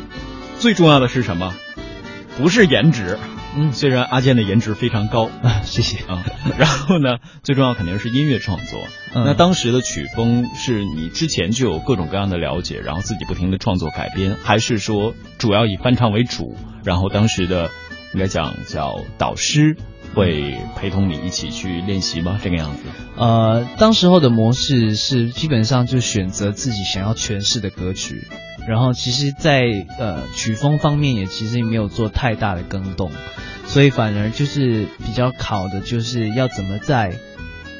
[0.59, 1.53] 最重要的是什么？
[2.37, 3.17] 不是颜值。
[3.55, 6.23] 嗯，虽然阿健的颜值非常高啊，谢谢啊。
[6.57, 8.87] 然后呢， 最重要肯定是音乐创作。
[9.13, 16.55] 嗯、那当时的曲风是你之前就有各种各样的了解，然后自己不停的创作改编，还是说主要以翻唱为主？
[16.83, 17.69] 然后当时的
[18.13, 19.75] 应该讲叫导师
[20.13, 22.39] 会陪同你一起去练习吗？
[22.41, 22.83] 这个样子？
[23.17, 28.27] 呃，当时候的模式是基本上就选择自己想要诠释的歌曲。
[28.67, 33.11] 然后其实，在呃曲风方面也其实没有做太大的更动，
[33.65, 37.15] 所以反而就是比较考的就是要怎么在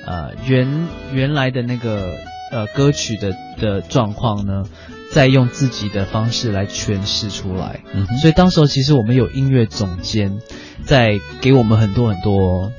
[0.08, 2.16] 呃原原来的那个
[2.52, 4.64] 呃歌曲的的状况呢，
[5.12, 7.82] 再用自己的方式来诠释出来。
[7.94, 10.40] 嗯，所以当时候其实我们有音乐总监
[10.86, 12.72] 在给我们很多很多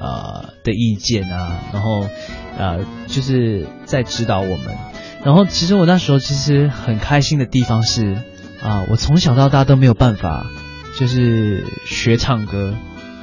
[0.00, 2.08] 呃的意见啊，然后
[2.58, 4.91] 呃就是在指导我们。
[5.24, 8.14] 然后，其实我那时候其实很开心的地方是，
[8.60, 10.44] 啊，我从小到大都没有办法，
[10.98, 12.74] 就是学唱歌，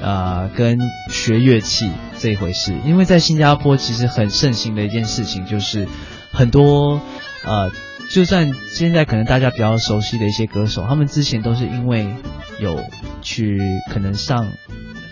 [0.01, 0.79] 啊，跟
[1.09, 2.73] 学乐器这一回事。
[2.85, 5.89] 因为在新加坡其实很盛行的一件事情就是，
[6.31, 7.01] 很多，
[7.43, 7.69] 呃，
[8.09, 12.15] 就算现在可能大家比较熟悉的一些歌手，他们之前都是因为
[12.59, 12.81] 有
[13.21, 13.59] 去
[13.91, 14.47] 可能上，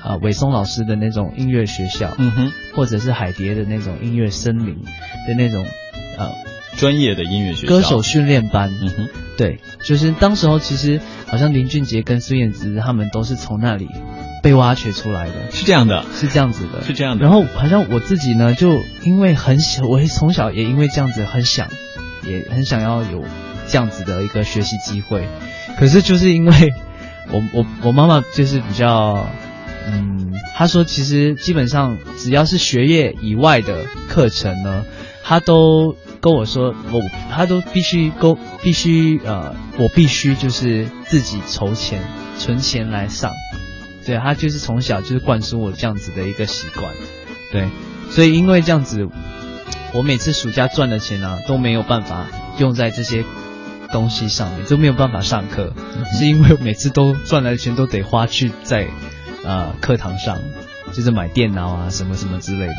[0.01, 4.81] 啊，伟松老师的那种音乐学校，嗯哼，或者是海蝶的那种音乐森林
[5.27, 5.65] 的那种，
[6.17, 6.46] 呃。
[6.77, 13.87] 专业的音乐学歌手训练班，嗯哼，对，就是当时候其实好像林俊杰跟孙燕姿他们都是从那里
[14.43, 17.23] 被挖掘出来的，是这样的，是这样子的，是这样的。
[17.23, 18.71] 然后好像我自己呢，就
[19.03, 21.67] 因为很小，我从小也因为这样子很想，
[22.23, 23.23] 也很想要有
[23.67, 25.27] 这样子的一个学习机会，
[25.79, 26.73] 可是就是因为
[27.31, 29.27] 我我我妈妈就是比较，
[29.87, 34.85] 嗯，她说其实基本上只要是学业以外的课程呢，
[35.23, 35.95] 她都。
[36.19, 37.01] 跟我说，我
[37.31, 42.01] 他都必须够，必须呃，我必须就是自己筹钱
[42.37, 43.31] 存钱来上，
[44.05, 46.91] 对他就是从小就是灌输我这样子的一个习惯，
[47.51, 47.67] 对，
[48.09, 49.07] 所以因为这样子，
[49.93, 52.25] 我每次暑假赚的钱呢都没有办法
[52.57, 53.23] 用在这些
[53.91, 55.73] 东西上面，都没有办法上课，
[56.17, 58.87] 是因为每次都赚来的钱都得花去在
[59.43, 60.39] 呃课堂上，
[60.93, 62.75] 就是买电脑啊什么什么之类的。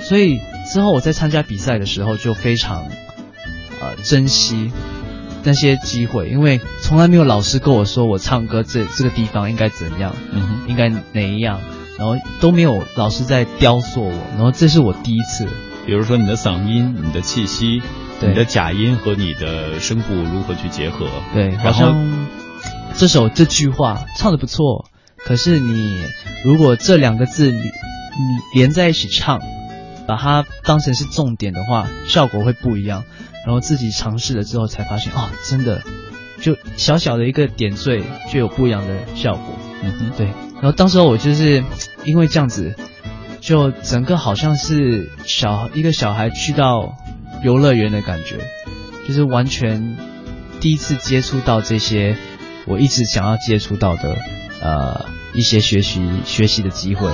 [0.00, 0.40] 所以
[0.72, 2.86] 之后我在参加比赛的时候就非常，
[3.80, 4.70] 呃珍惜
[5.42, 11.60] 那些机会，因为从来没有老师跟我说我唱歌这这个地方应该怎样，嗯哼，应该哪一样，
[11.98, 15.48] 然后都没有老师在雕塑我，然后这是我第一次。
[15.86, 17.80] 比如说你的嗓音、你的气息，
[18.20, 21.06] 对你的假音和你的声部如何去结合？
[21.32, 22.26] 对，好然后像
[22.94, 24.84] 这首这句话唱的不错，
[25.16, 26.04] 可是你
[26.44, 27.62] 如果这两个字你你
[28.54, 29.40] 连在一起唱，
[30.08, 33.04] 把它当成是重点的话，效果会不一样。
[33.46, 35.82] 然后自己尝试了之后才发现，哦，真的
[36.40, 39.54] 就小小的一个点缀就有不一样的效果。
[39.82, 40.26] 嗯哼，对。
[40.54, 41.62] 然后当时候我就是
[42.04, 42.74] 因为这样子，
[43.40, 46.94] 就整个好像是小一个小孩去到
[47.42, 48.38] 游乐园的感觉，
[49.06, 49.96] 就是完全
[50.60, 52.16] 第一次接触到这些
[52.66, 54.18] 我一直想要接触到的
[54.60, 57.08] 呃一些学习学习的机会。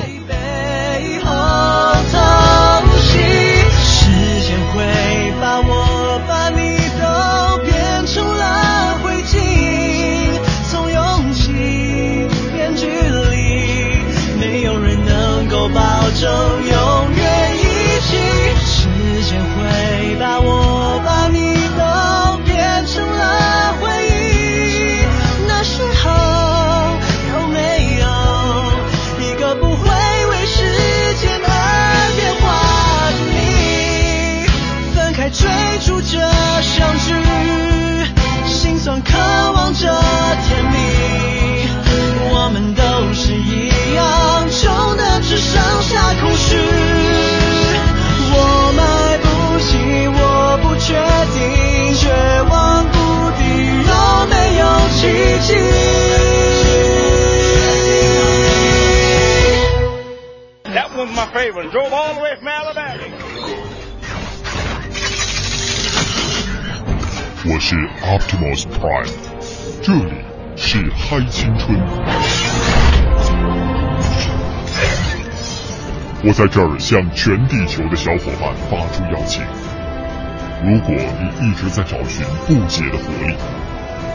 [67.75, 69.11] 是 Optimus Prime，
[69.83, 70.13] 这里
[70.55, 71.77] 是嗨青春。
[76.23, 79.43] 我在这儿向全地球的小伙伴发出邀请：
[80.63, 83.35] 如果你一直在找寻不解的活力，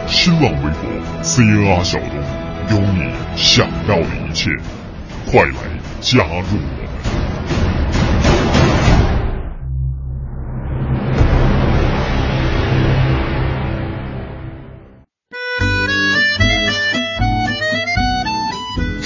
[0.07, 4.51] 新浪微博 CNR 小东有你想要的一切，
[5.29, 5.53] 快来
[5.99, 6.78] 加入。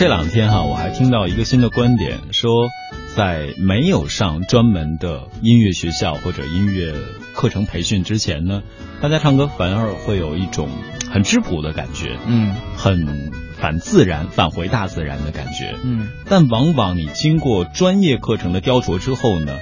[0.04, 2.68] 这两天哈，我还听到一个新的观点，说
[3.16, 6.93] 在没有上专门的音乐学校或者音乐
[7.34, 8.64] 课程培训之前呢，
[9.01, 10.68] 大家唱歌反而会有一种
[11.10, 16.10] 很质朴的感觉，嗯，很反自然、返回大自然的感觉，嗯。
[16.26, 19.60] 但往往你经过专业课程的雕琢之后呢，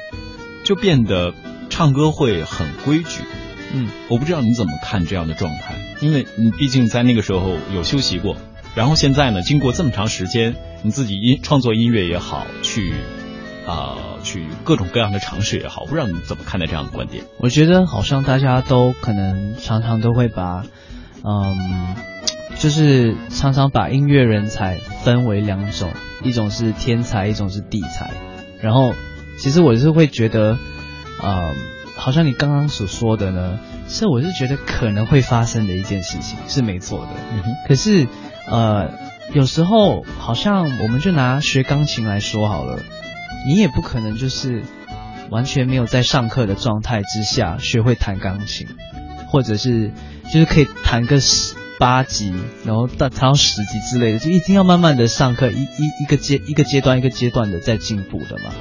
[0.64, 1.36] 就变得
[1.70, 3.22] 唱歌会很规矩。
[3.76, 8.36] 嗯，我不知道你怎么看这样的状态，因为你毕竟在那个时候有休息过。
[8.76, 12.94] 然后现在呢，经过这么长时间，你自己音创作音乐也好，去
[13.68, 17.26] 啊、去各种各样的尝试也好，不知道你怎么看待这样的观点？
[17.38, 20.64] 我觉得好像大家都可能常常都会把，
[21.24, 21.96] 嗯，
[22.58, 25.92] 就是常常把音乐人才分为两种，
[26.24, 28.12] 一种是天才，一种是地才。
[28.62, 28.94] 然后，
[29.38, 30.58] 其实我是会觉得，
[31.24, 31.56] 嗯，
[31.96, 37.12] 好像你刚刚所说的呢，是我是觉得可能会发生的一件事情，是没错的。
[37.68, 38.08] 可是，
[38.52, 38.92] 呃，
[39.34, 42.80] 有时候好像我们就拿学钢琴来说好了，
[43.48, 44.62] 你也不可能就是
[45.30, 48.68] 完全没有在上课的状态之下学会弹钢琴，
[49.28, 49.92] 或者是
[50.34, 52.34] 就是可以弹个十八级，
[52.66, 58.52] 然后到弹到十级之类的，就一定要慢慢的上课，一一一个阶一个阶段一个阶段的在进步的嘛。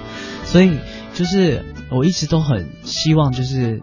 [0.44, 0.78] 所以
[1.14, 3.82] 就是我一直都很希望，就是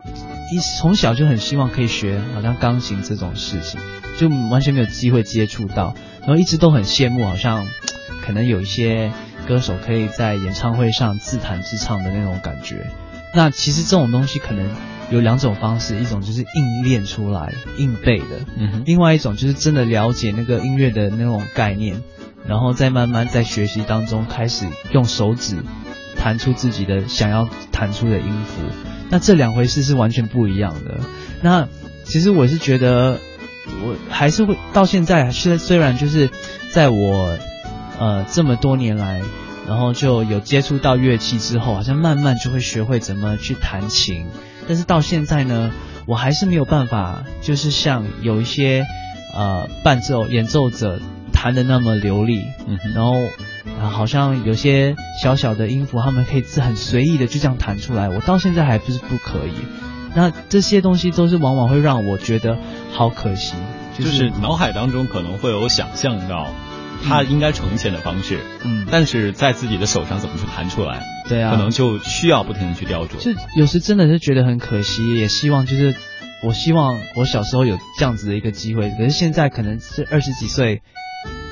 [0.53, 3.79] 一从小就很希望可以学好像钢琴这种事情，
[4.17, 7.65] 就完全没有机会接触到，然后一直都很羡慕，好像
[8.25, 9.11] 可能有一些
[9.47, 12.87] 歌手可以在演唱会上自弹自唱的那种感觉。
[13.33, 14.69] 那其实这种东西可能
[15.11, 18.25] 有两种方式，一种就是硬练出来、硬背的，
[18.57, 22.01] 嗯哼，另外一种就是真的了解那个音乐的那种概念，
[22.45, 25.57] 然后再慢慢在学习当中开始用手指
[26.17, 28.63] 弹出自己的想要弹出的音符。
[29.09, 30.99] 那这两回事是完全不一样的。
[31.41, 31.67] 那
[32.03, 33.19] 其实我是觉得，
[33.83, 36.29] 我还是会到现在，虽虽然就是
[36.71, 37.37] 在我
[37.99, 39.21] 呃这么多年来，
[39.67, 44.27] 然后就有接触到乐器之后，好像慢慢就会学会怎么去弹琴。
[44.67, 45.71] 但是到现在呢，
[46.05, 48.85] 我还是没有办法，就是像有一些
[49.35, 50.99] 呃伴奏演奏者
[51.31, 53.15] 弹的那么流利，嗯然后。
[53.79, 59.51] 啊，好像有些小小的音符，他们可以很随意的就这样弹出来，我到现在还不是不可以。
[60.15, 62.57] 那这些东西都是往往会让我觉得
[62.91, 63.55] 好可惜，
[63.97, 66.47] 就是脑海当中可能会有想象到
[67.03, 73.17] 他应该呈现的方式，嗯，但是在自己的手上怎么去弹出来，对啊，可能就需要不停的去雕琢。
[73.17, 75.95] 就有时真的是觉得很可惜，也希望就是
[76.43, 80.81] 我希望我小时候有这样子的一个机会，可是现在可能是二十几岁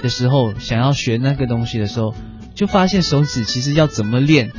[0.02, 2.16] 的时候想要学那个东西的时候，
[2.56, 4.52] 就发现手指其实要怎么练、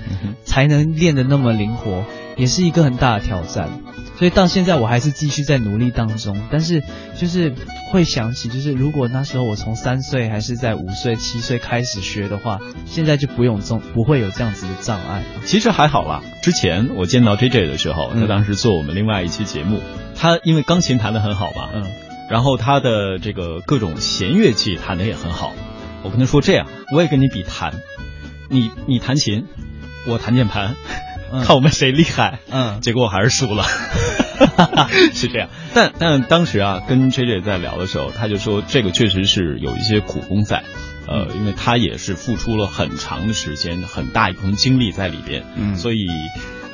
[0.45, 2.05] 才能练得那么灵活，
[2.37, 3.81] 也是一个很大的挑战。
[4.19, 6.83] 所以到现在我还是继续在努力当中，但是
[7.19, 7.55] 就是
[7.93, 15.23] 会想起，就是如果那时候我从三岁还是在五岁、七岁开始学的话，现在就不用这不会有这样子的障碍。
[15.45, 19.83] 其实还好啦，之前我见到 J J 的时候，嗯他当时做我们另外一期节目，
[20.15, 21.85] 他因为钢琴弹得很好嘛，嗯，
[22.31, 25.53] 然后他的这个各种弦乐器弹得也很好，
[26.03, 27.75] 我跟他说这样，我也跟你比弹，
[28.49, 29.45] 你你弹琴，
[30.09, 30.75] 我弹键盘。
[31.33, 33.65] 嗯看我们谁厉害，嗯，结果我还是输了，
[35.15, 35.49] 是这样。
[35.75, 40.63] 但但当时啊，跟 J J 在聊的时候，他就说这个确实是有一些苦功在，
[41.07, 46.07] 呃，因为他也是付出了很长的时间，很大一部分精力在里边，嗯，所以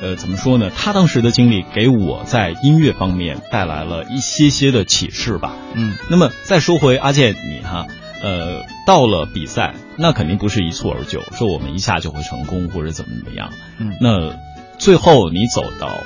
[0.01, 0.69] 呃，怎么说呢？
[0.75, 5.95] 他当时的经历给我在音乐方面带来了一些些的启示吧，嗯。
[6.09, 7.87] 那么再说回阿健你哈。
[8.23, 13.51] 呃，到了比赛，那肯定不是一蹴而就，说我们一下就会成功或者怎么怎么样。
[13.77, 14.39] 嗯，那
[14.79, 15.99] 最后你走到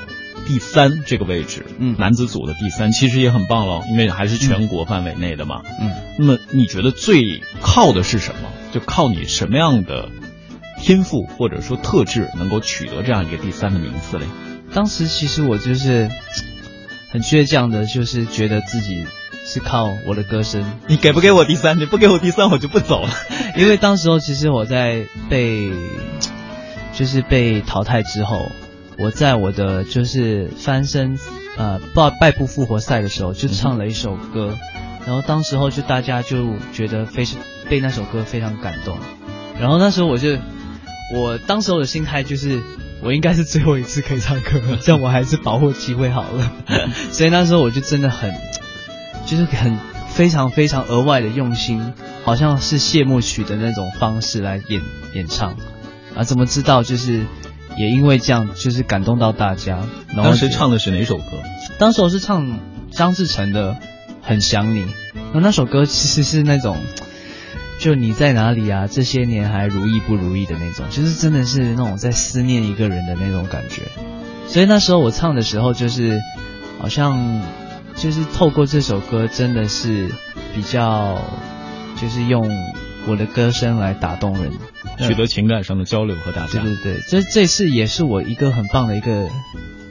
[0.47, 5.61] 第三这个位置，嗯，男子组的第三，其实也很棒喽，因为还是全国范围内的嘛。
[5.79, 8.49] 嗯，那么你觉得最靠的是什么？
[8.73, 10.09] 就靠你什么样的
[10.81, 14.25] 天赋或者说特质能够取得这样一个第三的名次嘞？
[14.73, 16.09] 当时其实我就是
[17.11, 19.05] 很倔强的，就是觉得自己。
[19.49, 21.79] 是靠我的歌声，你给不给我第三？
[21.79, 23.09] 你不给我第三，我就不走了。
[23.55, 25.71] 因为当时候其实我在被
[26.91, 28.51] 就是被淘汰之后，
[28.97, 31.17] 我在我的就是翻身
[31.55, 37.39] 呃败败部复活赛的时候，就唱了一首歌，嗯、然后当时候就大家就觉得非常
[37.69, 38.97] 被那首歌非常感动，
[39.59, 40.37] 然后那时候我就
[41.15, 42.61] 我当时候的心态就是。
[42.99, 46.51] 我应该是最后一次可以唱歌， 这样我还是把握机会好了。
[47.13, 48.33] 所以那时候我就真的很。
[49.27, 54.81] 就是很非常非常额外的用心，好像是谢幕曲的那种方式来演
[55.13, 55.55] 演唱，
[56.15, 57.25] 啊，怎么知道就是
[57.77, 59.79] 也因为这样，就是感动到大家。
[60.07, 61.23] 然后当时唱的是哪首歌？
[61.77, 62.57] 当时我是唱
[62.89, 63.73] 张志成的
[64.21, 64.83] 《很想你》，
[65.15, 66.77] 然后那首歌其实是那种，
[67.79, 68.87] 就你在哪里啊？
[68.87, 73.81] 这些年还如意不如意的那种，就是真的是那种在思念一个人的那种感觉。
[74.47, 76.17] 所以那时候我唱的时候，就是
[76.79, 77.41] 好像。
[77.97, 80.09] 就是透过这首歌，真的是
[80.53, 81.19] 比较，
[81.99, 82.47] 就是用
[83.07, 84.51] 我的歌声来打动人，
[84.99, 86.61] 取得情感上的交流和大家。
[86.61, 89.29] 对对对，这这次也是我一个很棒的一个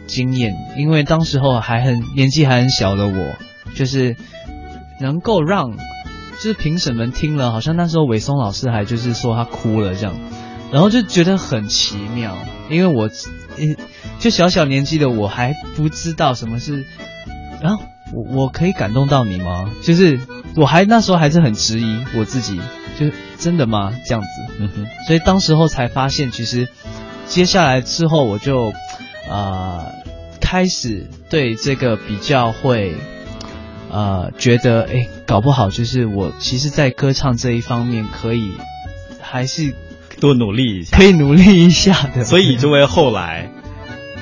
[0.07, 3.35] 经验，因为当时候还很年纪还很小的我，
[3.75, 4.15] 就是
[5.01, 10.15] 能够让就是评审们听了，好像那时候伟松老师还就是说他哭了这样，
[10.71, 12.37] 然后就觉得很奇妙，
[12.71, 13.11] 因为我
[14.21, 16.85] 就小小年纪的我还不知道什么是，
[17.61, 17.83] 然后。
[18.13, 19.71] 我我可以感动到你吗？
[19.83, 20.19] 就是
[20.55, 22.61] 我还那时候还是很质疑我自己，
[22.99, 23.07] 就
[23.39, 23.93] 真的吗？
[24.07, 24.29] 这样子，
[24.61, 26.69] 嗯哼，所以当时候才发现，其实
[27.27, 28.71] 接下来之后我就
[29.29, 29.93] 啊、呃、
[30.41, 32.95] 开始对这个比较会
[33.91, 38.53] 呃觉得，哎，搞不好就是我其实，在歌唱这一方面可以
[39.21, 39.75] 还是
[40.21, 43.51] 多努力一下，可以努力一下的，所以就为后来。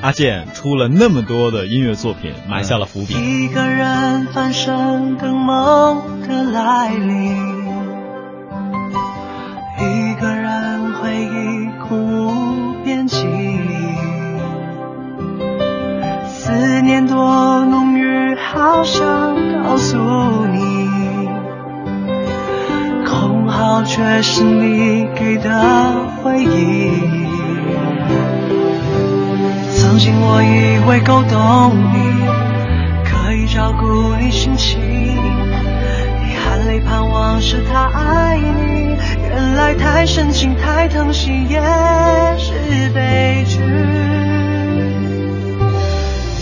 [0.04, 3.14] 阿健出了那么多的音乐作品，埋下了伏笔。
[3.14, 7.34] 一个人翻身更梦的来临，
[9.80, 13.24] 一个人回忆苦无边际，
[16.28, 19.02] 思念多浓郁，好想
[19.62, 19.96] 告诉
[20.52, 20.90] 你，
[23.06, 25.50] 空号却是你给的
[26.22, 27.23] 回忆。
[29.94, 32.26] 曾经我以为够懂你，
[33.04, 41.60] 可以照顾你心情，你含泪盼望是他爱你，原来太深情太疼惜也
[42.36, 43.60] 是悲剧。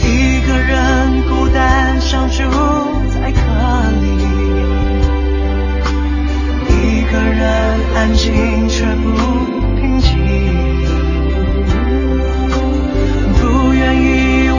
[0.00, 2.42] 一个人孤单相处
[3.10, 3.42] 在壳
[4.00, 4.06] 里，
[6.70, 7.44] 一个人
[7.94, 9.61] 安静却不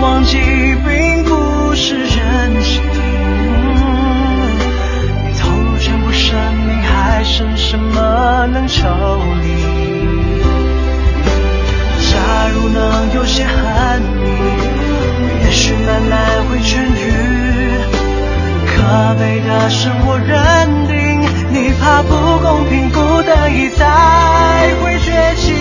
[0.04, 2.84] 忘记并不是任性，
[5.24, 6.36] 你投入全部生
[6.68, 8.86] 命，还剩什么能抽
[9.42, 9.48] 离？
[12.12, 12.20] 假
[12.54, 14.26] 如能有些恨你，
[15.46, 17.02] 也许慢慢会痊愈。
[18.76, 25.56] 可悲的是，我认定你怕不公平，不得已才会绝情，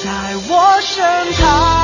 [0.00, 1.04] 在我身
[1.42, 1.75] 旁。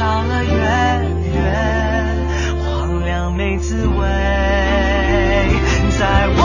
[0.00, 0.54] 少了远
[1.34, 2.16] 远，
[2.64, 4.06] 荒凉没滋味，
[5.98, 6.39] 在我。